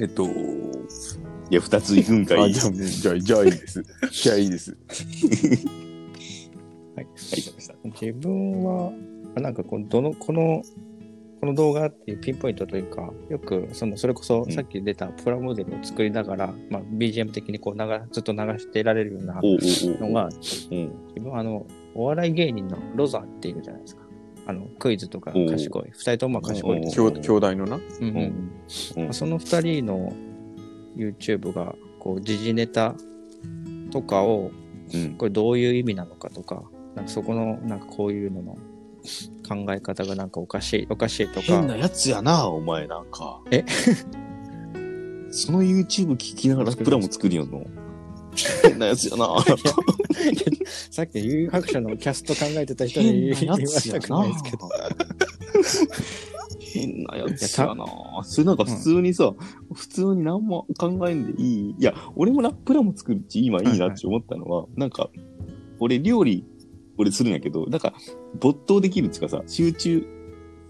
[0.00, 2.42] えっと、いや、二つ行くんかい。
[2.42, 3.84] あじゃあ、じゃあ、じゃあいいです。
[4.10, 4.76] じゃあいいです。
[6.96, 7.04] はい。
[7.04, 7.53] はい。
[7.84, 8.92] 自分は、
[9.36, 10.62] あなんかこの、どの、この、
[11.40, 20.30] この動画っていうピンポイントというか、よく、その、それこそうんさっき出たプラモデルを作りながら、まあ、BGM 的にこう流、ずっと流していられるようなのが、うん。
[20.30, 24.02] 自分はあの、お笑い芸人のロザっているじゃないですか。
[24.46, 25.90] あの、クイズとか賢い。
[25.90, 27.00] 二人ともまあ賢い兄兄
[27.32, 27.76] 弟のな。
[27.76, 28.16] うんうん
[28.96, 30.12] うんまあその二人の
[30.96, 32.94] YouTube が、こう、時事ネタ
[33.90, 34.50] とかを、
[34.94, 35.14] うん。
[35.16, 36.62] これどういう意味なのかとか、
[36.94, 38.58] なんかそこの、なんかこういうのの
[39.46, 43.40] 考え方がなんかおかしい、おかしいとか変、なやつやな、お前なんか。
[43.50, 43.64] え？
[45.30, 47.64] その YouTube 聞きながらプラも作るよの？
[48.62, 49.28] 変なやつやな。
[50.90, 54.68] さっき有白書のキャスト考えてた人に言わしたくないですけど。
[56.60, 57.84] 変なやつやな。
[58.24, 59.32] それなんか普通にさ、
[59.72, 61.74] 普通に何も考えんでいい。
[61.78, 65.10] いや、俺もラップラも作るし、今いいなって思ったのは、なんか、
[65.78, 66.44] 俺料理、
[66.96, 67.94] 俺するんやけど、なんか、
[68.40, 70.06] 没頭できるっていうかさ、集中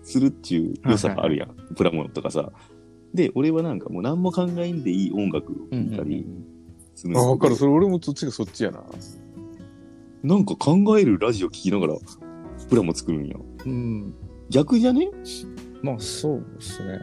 [0.03, 1.55] するっていう良さがあるやん。
[1.75, 2.53] プラモとかさ。
[3.13, 6.27] で、俺はなんかもう何も考えんでいい音楽を聴いたり
[6.95, 7.57] するんあ、ですわかる。
[7.57, 8.83] それ俺もそっちがそっちやな。
[10.23, 11.97] なんか考えるラジオ聴きながら、
[12.69, 13.37] プラモ作るんや。
[13.67, 14.15] うん。
[14.49, 15.11] 逆じゃね？
[15.83, 16.99] まあ、そうですね。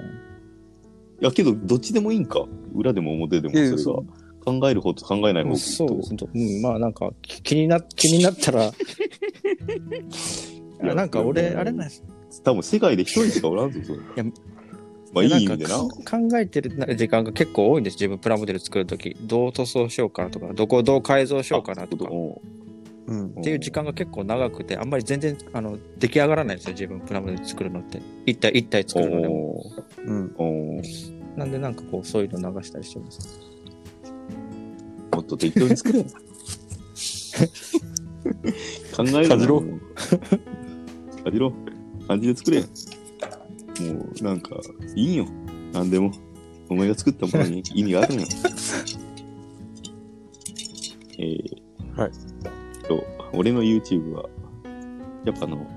[1.21, 2.45] いやけど、どっちでもいいんか。
[2.73, 4.20] 裏でも表でも、いやいやそれが。
[4.43, 5.57] 考える方と考えない方と？
[5.57, 6.17] そうですね。
[6.33, 8.71] うん、まあなんか、き気にな、気になったら、
[10.83, 12.03] やなんか俺、あれなんです。
[12.43, 13.99] 多分世界で一人しかおらんぞ、それ。
[14.15, 14.23] や
[15.13, 15.81] まあいい意味でな。
[15.81, 17.95] んかか考えてる時間が結構多いんです。
[17.95, 19.15] 自分プラモデル作るとき。
[19.21, 22.09] どう塗装しようかなとか、どこをどう改造しようかなとか。
[23.07, 23.27] うん。
[23.27, 28.01] っていう時間が結構長くて、あんまり全然あの出来上がらないんですよ、自分プラモデル作るのって。
[28.25, 29.63] 一体一体作るのでも。
[30.05, 30.81] うん。
[31.35, 33.50] なんでなんかこう、そういうの流したりしてます。
[35.11, 36.03] もっと適当に作れ。
[38.95, 39.61] 考えるな感じろ。
[39.61, 41.53] 感じろ。
[42.07, 42.61] 感じで作れ。
[42.61, 42.67] も
[44.19, 44.59] う、なんか、
[44.95, 45.25] いいんよ。
[45.73, 46.11] なんでも。
[46.69, 48.27] お前が作ったものに意味があるんよ。
[51.19, 52.11] えー、はい。
[52.87, 54.29] と、俺の YouTube は、
[55.25, 55.67] やっぱあの、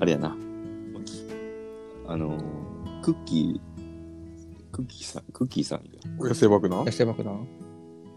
[0.00, 0.36] あれやな。
[2.08, 2.36] あの、
[3.02, 5.84] クッキー、クッキーさん、クッキーさん
[6.18, 6.84] が、野生爆弾？
[6.84, 7.46] 野生爆弾？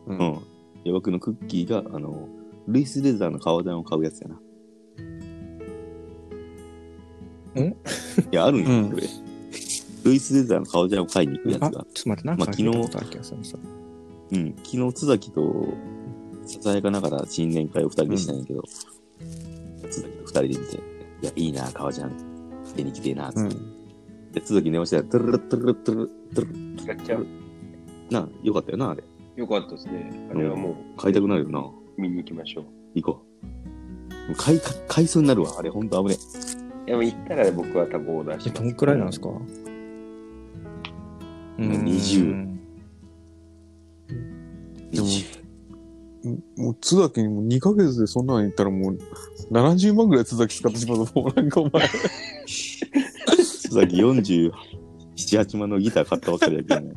[0.08, 0.12] う。
[0.12, 0.40] うんん。
[0.84, 2.28] ヤバクのクッキーが、あの、
[2.68, 4.36] ルイス・レザーの革ジャンを買うやつやな。
[4.36, 4.40] ん
[7.68, 7.74] い
[8.32, 9.04] や、あるんうんよ、これ。
[10.04, 11.86] ルイス・レザーの革ジャンを買いに行くやつあ、ちょがっ。
[11.94, 13.60] と待って、なんかまあ昨日聞いたことある気がするんですよ
[14.32, 14.56] うん。
[14.64, 15.66] 昨日、津崎と、
[16.46, 18.64] ささやかながら新年会を二人でしたんやけど、
[19.90, 20.80] 津崎と二人で見て、い
[21.26, 22.12] や、いいな、革ジャン。
[22.76, 23.56] 手に来てえな、つって。
[23.56, 24.32] うん。
[24.32, 27.26] で、津崎に電話したら、トゥルルトゥルルトゥルルトゥルル使っちゃう。
[28.10, 29.04] なあ、よかったよな、あれ。
[29.36, 30.12] よかったですね。
[30.32, 31.66] あれはもう買いたくなるよな。
[31.98, 32.66] 見に行きましょう。
[32.96, 33.46] 行こう。
[34.30, 35.56] もう買い、買いそうになるわ。
[35.58, 36.18] あれ、ほんと危ね
[36.86, 36.90] え。
[36.90, 38.62] いや、もう行ったら僕は多分オーダーしえ、ます。
[38.64, 39.30] どんくらいなんですか？
[39.30, 39.42] ん
[41.60, 42.54] 20
[44.92, 45.08] でも
[46.56, 48.98] もう、津崎にも2ヶ月でそんなの言ったらもう、
[49.52, 51.84] 70万ぐらい津崎使ってしまうと、もうなんかお前。
[52.48, 54.52] 須崎47、
[55.16, 56.94] 8万のギター買ったばっかりやけどね。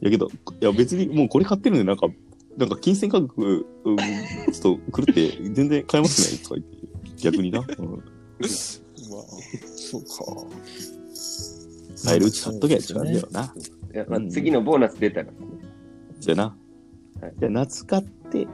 [0.00, 0.28] やけど、
[0.60, 2.08] いや別にもうこれ買ってるんで、なんか、
[2.56, 6.78] なんか金銭価格、うん、ちょっと狂って全然買えますね、とか言って。
[7.18, 7.60] 逆にな。
[7.60, 8.00] うん、まあ、
[9.76, 10.08] そうか。
[12.04, 13.54] 買えるうち買っとけって感じだよな。
[13.94, 15.26] いやまあうん次のボーナス出たら。
[16.18, 16.56] じゃな。
[17.20, 18.46] はいじゃあ夏買って、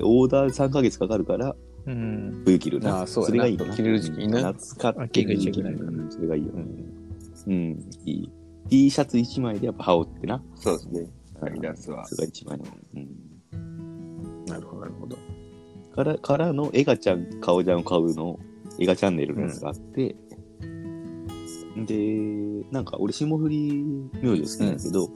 [0.00, 2.42] オーダー3ヶ月かかるから、うん。
[2.44, 2.98] 冬着るな。
[2.98, 3.74] ああそうやなれがいいよな。
[3.74, 5.86] 着れる時期いいな夏買って、冬着ぐらいかる。
[5.88, 6.52] うんそれがいいよ。
[7.46, 8.30] うん、いい。
[8.68, 10.42] T シャツ1枚でやっぱ羽織ってな。
[10.56, 11.10] そうですね。
[11.40, 12.64] アディダスはそれが一枚の。
[12.94, 14.44] うん。
[14.46, 15.16] なるほど、なるほど。
[15.94, 18.38] から、からのエガちゃん、顔ちゃんを買うの、
[18.78, 20.16] エガチャンネルのやつがあって、
[21.76, 23.84] で、なんか俺霜降り
[24.22, 25.08] 明星好きなんだけど、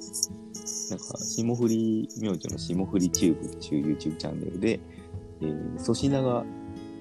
[0.91, 4.81] なんか霜降り明星の霜降りチューブっていう YouTube チャンネルで、
[5.41, 6.45] えー、粗品が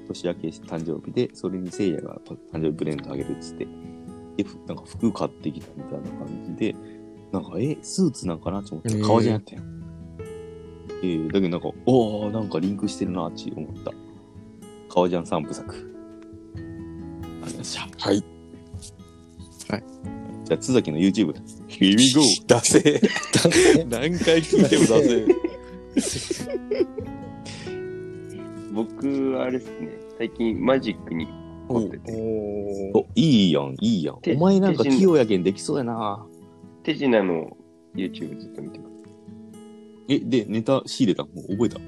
[0.07, 3.67] 年明け誕生日で、それに聖夜が誕生日プレゼントあげるっつって、
[4.37, 6.75] で、ふなんか服買ってきたみたいな感じで、
[7.31, 9.61] なんか、え、スーツなんかなって思ったら革ジャンやったよ。
[11.03, 13.91] えー、だけどなんか、おー、なんかリンクしてるなって思った。
[14.89, 15.69] 革ジャン三部作。
[15.73, 18.09] ありがとうございました。
[18.09, 18.37] はい。
[20.47, 21.41] じゃあ、津崎の YouTube だ。
[21.67, 22.21] Here we go!
[22.47, 23.01] 出せ。
[23.89, 26.47] 何回聞いても出せ。
[28.71, 31.27] 僕はあれですね、最近マジックに
[31.67, 32.11] 凝ってて、
[32.93, 34.21] おお、いいやん、いいやん。
[34.21, 36.25] 手お前なんか器用やけんできそうやな。
[36.83, 37.55] 手品の
[37.95, 38.91] YouTube ずっと見てます。
[40.09, 41.79] え、で、ネタ仕入れたもう覚えた？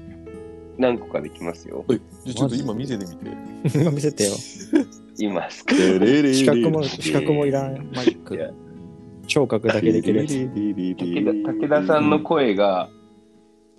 [0.78, 1.84] 何個かできますよ。
[1.88, 1.98] じゃ
[2.30, 3.78] あちょっと今見せてみて。
[3.78, 4.30] 今見せてよ。
[5.18, 7.90] いますかでれれ資格も、資格もいらん。
[7.94, 8.50] マジックいや。
[9.26, 10.34] 聴覚だけできるやつ。
[10.34, 12.88] 武田武田さんの声が、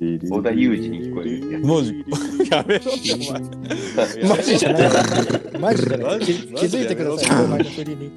[0.02, 1.60] 小田裕二に聞こえる。
[1.64, 2.04] マジ
[2.50, 3.18] やめろって、お
[4.24, 4.36] 前。
[4.36, 4.90] マジじゃない。
[5.60, 6.10] マジじゃない。
[6.16, 8.12] マジ気気づいてください、お前の振りに。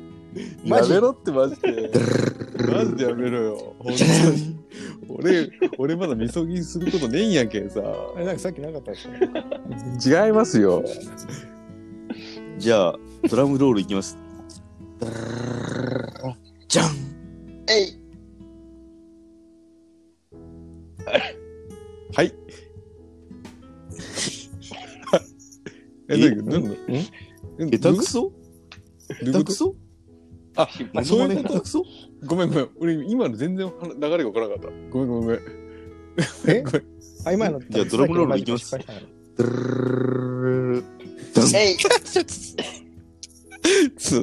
[0.66, 1.90] マジやめろってマジで。
[2.72, 3.74] マジでやめろよ。
[3.78, 4.56] 本当に。
[5.08, 7.82] 俺、俺まだみそぎすることねえんやけんさ。
[8.16, 9.08] あれなんかさっきなかったです
[10.08, 10.26] か？
[10.26, 10.82] 違いますよ。
[12.58, 14.16] じゃあ、ドラムロールいきます。
[16.66, 16.86] じゃん
[17.68, 18.04] えい。
[26.08, 26.76] え、え何何
[27.58, 28.20] え下手くそ？
[28.22, 28.32] ど
[29.24, 29.76] ういうこと下手くそ？
[30.56, 31.84] あ、モそういうこと？
[32.26, 32.68] ごめんごめん。
[32.78, 34.68] 俺、今の全然流れが分からなかった。
[34.90, 35.40] ごめんごめんごめん。
[36.46, 36.62] え？
[36.66, 36.82] ごめん
[37.26, 37.60] あ、今の。
[37.60, 38.76] じゃあドラムロールいきます
[39.36, 40.84] ドゥルル
[43.96, 44.14] ち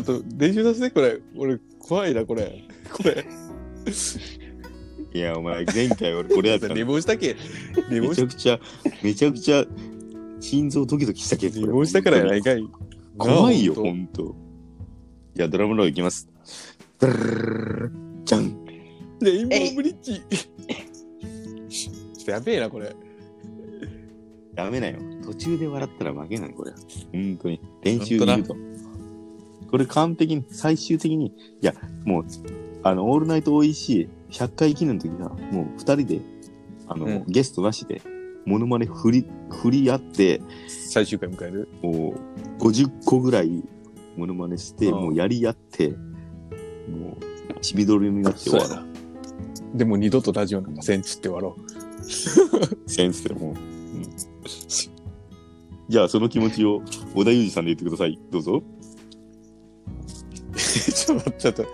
[0.00, 1.20] ょっと練習させて、これ。
[1.36, 2.64] 俺、怖いな、これ。
[2.92, 3.24] これ。
[5.12, 6.86] いや、お前、前回俺これやった寝の。
[6.86, 7.36] 坊したけ。
[7.90, 8.58] 寝め坊しちゃくちゃ、
[9.02, 9.64] めちゃくちゃ、
[10.40, 11.60] 心臓ドキドキしたけど。
[11.60, 12.64] 寝坊したからやないかい。
[13.18, 14.34] 怖いよ、ほんと。
[15.34, 16.28] じゃあ、ドラムロールいきます。
[16.98, 17.92] ドゥルルルルル
[18.24, 18.64] じゃん。
[19.20, 20.22] レインボーブリッジ。
[21.68, 22.94] ちょっとやべえな、これ。
[24.54, 24.98] ダメだよ。
[25.24, 26.72] 途中で笑ったら負けない、これ。
[27.12, 27.60] 本当に。
[27.82, 28.56] 練習いると。
[29.70, 31.74] これ完璧に、最終的に、いや、
[32.04, 32.24] もう、
[32.82, 36.20] あの、オールナイト OEC、100回記念の時は、もう二人で、
[36.88, 38.02] あの、うんゲストなしで、
[38.50, 41.68] モノマネ振り、振り合って、最終回迎える？
[41.82, 42.14] も
[42.58, 43.62] う、50個ぐらい、
[44.16, 47.16] モノマネして、うんもうやり合って、も
[47.56, 48.86] う、ちびどりになって終わろう。
[49.78, 51.56] でも二度とラジオなんかせんっつって終わろ
[52.88, 53.52] センスでもう。
[53.52, 53.56] うん
[55.88, 56.82] じゃあ、その気持ちを、
[57.14, 58.18] 小田裕二さんで言ってください。
[58.30, 58.62] どうぞ。
[60.52, 60.56] う。
[60.56, 61.62] ちょっと、ちょっと。
[61.62, 61.66] い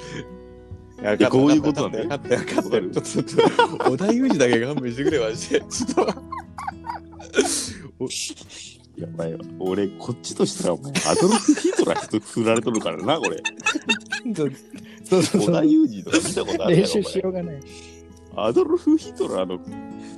[1.02, 2.62] やいやこういうことなんだよ分かった、分かった。
[2.62, 5.60] わかるちょっと、ちょっと、小田裕二だけ勘弁してくれ、マジで。
[5.60, 6.35] ちょっと。
[8.96, 13.42] いや、お前、俺、こっちとしたら、お前、アドルフ・ヒトラー人振られとるからな、これ。
[14.34, 14.52] そう
[15.04, 17.56] そうそう小田裕二とか見たことあるやろ練習しようがない。
[17.56, 19.58] お前アドルフ・ヒトラーの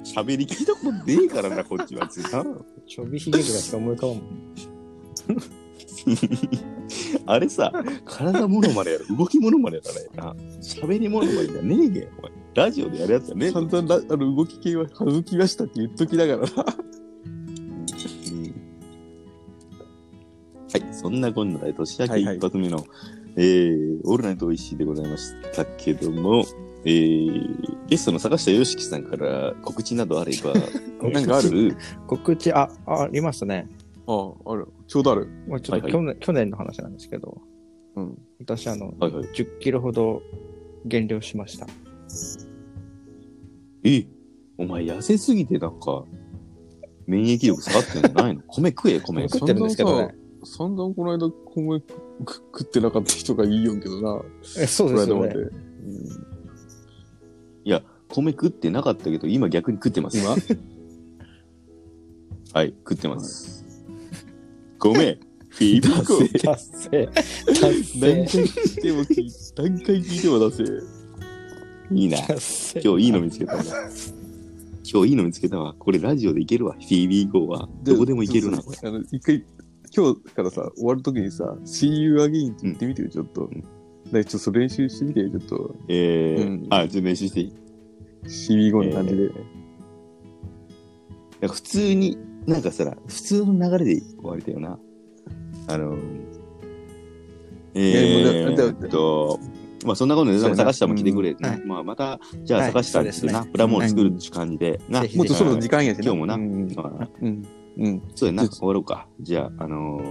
[0.04, 2.09] 喋り聞いたことねえからな、こっちは。
[2.09, 4.28] ちょびひげぐらいしか思い浮かばんもん。
[7.26, 7.72] あれさ、
[8.04, 10.35] 体モノマネやろ、動きモノマネやからな。
[10.61, 12.33] 喋りモノマネじゃねえげん、お前。
[12.54, 16.48] ラジオでやるやつやねえ散々ラあの動き系は省きましたって言っときながらな。
[20.72, 22.85] はい、そんなこんなで年明けはいはい一発目の、
[23.37, 26.44] えー、オールナイトおいしいでございましたけども、
[26.85, 30.52] えー、ゲストの坂下よしきさんから告知などあれば、
[31.11, 31.76] なんかある？
[32.07, 33.68] 告知、あ、あありますね。
[34.07, 34.68] ああ、ある。
[34.87, 35.28] ちょうどある。
[35.46, 37.40] もうちょっとはい去年、去年の話なんですけど、
[37.96, 38.18] うん。
[38.40, 39.24] 私、あの、はいはい。
[39.35, 40.22] 10キロほど
[40.85, 41.66] 減量しました。
[43.85, 44.07] え、
[44.59, 46.04] お前痩せすぎてなんか、
[47.07, 48.42] 免疫力下がってんじゃないの？
[48.48, 49.28] 米食え、米。
[49.28, 50.14] 食ってるんですけどね。
[50.44, 54.22] 散々この間米く食ってなかった人がいいよんけどな。
[54.59, 55.51] えそうですよねこの間まで。。
[57.64, 60.18] いや、米食ってなかったけど、今逆に食ってます。
[60.18, 60.37] 今？
[62.55, 63.64] はい、食ってます。
[64.79, 66.18] 米、フィ ービーコ。
[66.38, 67.07] 達成。
[67.46, 68.42] 達何回成。
[68.42, 70.64] 聞いても聞い、何回聞いても出せ。
[71.94, 72.18] いいな。
[72.83, 73.62] 今日いいの見つけたわ。
[74.90, 75.74] 今日いいの見つけたわ。
[75.79, 76.72] これラジオでいけるわ。
[76.74, 77.68] フィービー GO は。
[77.83, 78.79] どこでもいけるな、これ。
[78.88, 79.44] あの、一回、
[79.94, 83.48] 今日からさ、終わるときにさ、See you again って言ってみてよ、ちょっと。
[84.11, 85.77] ちょっと練習してみてよ、ちょっと。
[85.88, 87.53] えーうんあ、ちょっと練習していい
[88.24, 89.31] ？CB5 の感じで。
[91.40, 94.79] え普通に、なんかさ、普通の流れで終わりだよな。
[95.68, 95.98] あの
[97.74, 99.38] えーっと、
[99.85, 101.31] まあそんなことで、坂下も来てくれ。
[101.31, 106.05] うんはいまあまた、じゃあはい坂下ですな、ねプラモを作るって感じで、な、もっとそろそろ時間やしな。
[106.05, 106.72] 今日もなうん。
[106.74, 107.46] まあうん。
[107.78, 108.02] うん。
[108.14, 109.06] そうやな、終わろうか。
[109.20, 110.02] じゃあ、あのー、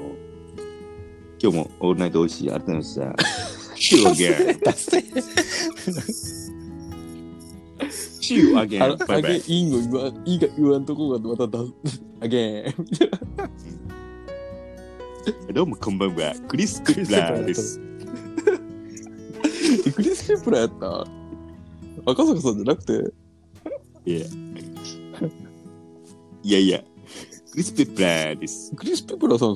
[1.42, 3.02] 今日もオールナイトおいしい、改めまして、
[3.76, 4.60] See you again.
[4.64, 4.98] 達成。
[7.80, 8.84] See you again.
[8.84, 11.58] あの、Bye あげ bye.、いいの言わん、いいが言わんとこがまた出
[11.92, 12.02] す。
[12.22, 12.74] あげん。
[15.54, 16.34] どうもこんばんは。
[16.48, 17.80] クリス・クラーです。
[19.88, 21.08] え クリス・ペプラーやった？
[22.12, 23.14] 赤坂さんじゃなくて、
[24.06, 24.26] いや。
[26.44, 26.84] いやいや。
[27.58, 28.72] クリス・ペプラーです。
[28.76, 29.56] クリス・ペプラーさん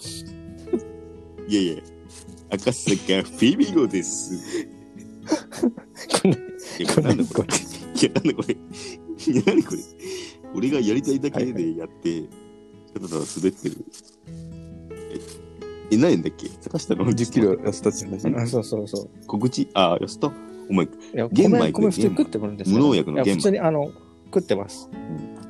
[0.00, 0.32] すか？
[1.46, 1.82] いやいや。
[2.50, 4.66] 赤坂フィビゴです。
[6.20, 6.40] こんない
[6.80, 7.48] や、これなんだこれ。
[7.48, 8.54] いや、なんだこれ。
[8.54, 9.78] いや、何これ。
[10.52, 12.22] 俺がやりたいだけでやって、
[12.92, 13.84] ただただ滑ってる。
[14.26, 15.20] え、
[15.92, 16.48] え、何んだっけ？
[16.60, 18.26] 坂下の10キロ痩せたって話。
[18.42, 19.26] あそうそうそう。
[19.28, 20.32] 告知あ、安田
[20.68, 23.92] お前、いや、玄米食ってもらうんですけど無農薬の玄米普通に、あの、
[24.24, 24.90] 食ってます。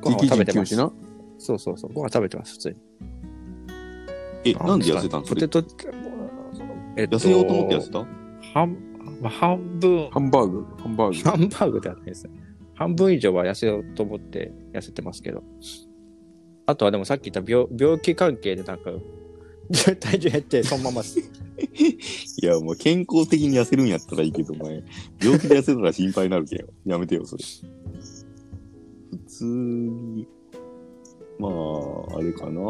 [0.03, 0.75] ご飯食べてます。
[1.37, 1.93] そうそうそう。
[1.93, 2.75] ご飯食べてます、普通に。
[4.45, 5.47] え、なんで痩せたんそれ。
[5.47, 5.63] ポテト、
[6.97, 8.05] えっと、痩せようと思って痩せた？
[8.53, 8.77] 半、
[9.21, 11.29] まあ、半分、ハンバーグ、ハンバーグ。
[11.29, 12.33] ハンバーグではないですね。
[12.75, 15.43] 半分以上は痩せようと思って痩せてますけど。
[16.65, 18.91] あとはでもさっき言った病病気関係でなんか、
[19.99, 21.19] 体重減ってそのままです。
[22.41, 24.83] いや、もう健康的に痩せるんやったらいいけど、お前、
[25.21, 26.67] 病気で痩せたら心配になるけんよ。
[26.85, 27.43] やめてよ、それ。
[29.33, 30.27] 普通に。
[31.39, 32.61] まあ、あれかな。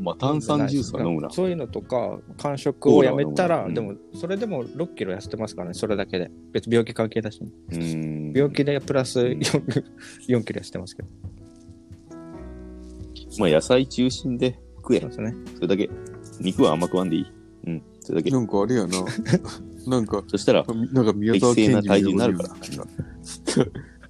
[0.00, 1.30] まあ、炭酸ジュースは飲むな。
[1.30, 6.30] そういうのとか、間食をやめたら、でも、それでも6キロ痩せてますからね、それだけで。
[6.52, 8.32] 別に病気関係だし、うん。
[8.32, 9.38] 病気でプラス 4,
[10.28, 11.08] 4キロ痩せてますけど。
[13.38, 15.08] まあ、野菜中心で食えそう。
[15.08, 15.34] ですね。
[15.56, 15.90] それだけ。
[16.40, 17.26] 肉はあんま食わんでいい。
[17.66, 17.82] うん。
[18.00, 18.30] それだけ。
[18.30, 19.04] なんかあれやな。
[19.86, 22.48] なんか、そしたら、なんか宮沢賢治適正な体重になるから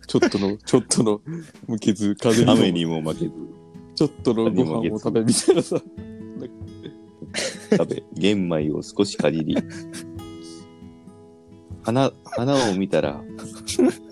[0.07, 1.20] ちょっとの、ちょっとの、
[1.66, 2.52] 無傷、風にも。
[2.52, 3.32] 雨にも負けず、
[3.94, 5.80] ちょっとのご飯を食べみたいなさ。
[7.70, 9.57] 食べ、玄米を少しかじり、
[11.82, 13.20] 花、花を見たら、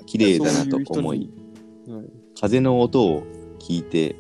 [0.07, 1.31] 綺麗だなと思い、
[1.89, 2.05] はい。
[2.41, 3.23] 風の音を
[3.59, 4.17] 聞いて、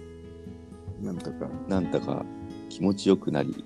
[1.03, 1.49] なんとか。
[1.69, 2.25] なんだか
[2.69, 3.65] 気持ちよくなり、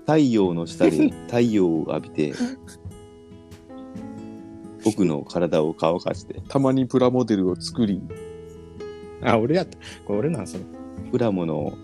[0.00, 2.34] 太陽の下で太陽を浴びて、
[4.84, 8.02] 僕の体を乾かして、たまにプラモデルを作り、
[9.22, 9.76] あ、俺やった。
[10.06, 10.64] これ俺なんすね。
[11.10, 11.76] プラモの、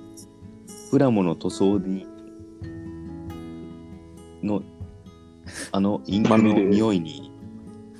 [0.90, 2.06] プラモの塗装に、
[4.42, 4.62] の、
[5.72, 7.32] あのインクの匂いに、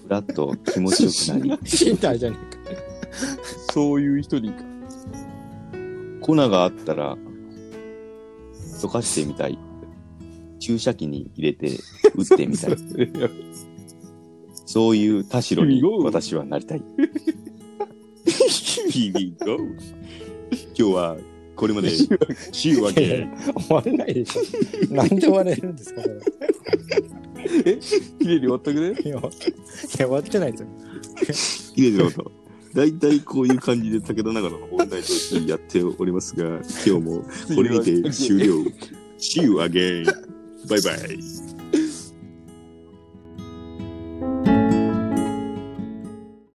[0.04, 2.82] ふらっと気持ちよくなり、 身体じゃねえか。
[3.72, 4.52] そういう人に、
[6.20, 7.16] 粉があったら、
[8.80, 9.58] 溶かしてみたい。
[10.58, 11.78] 注射器に入れて
[12.14, 12.76] 打ってみたい。
[14.66, 16.82] そういう田代に.私はなりたい。
[18.26, 19.56] Here we go.
[20.78, 21.16] 今日は
[21.54, 21.90] これまで、
[22.52, 24.94] 週明け、終われないでしょ。
[24.94, 26.20] なんで終われるんですか、これ。
[28.18, 29.00] 綺麗に終わったくね？
[29.02, 29.20] いや、
[29.96, 30.68] 終わってないですよ。
[31.74, 32.32] 綺麗なこと。
[32.74, 38.54] 大体こういう感じで武田長野の問題としてやっておりますが、今日もこれにて終了。
[39.18, 40.04] See you again.
[40.68, 41.45] バイバイ。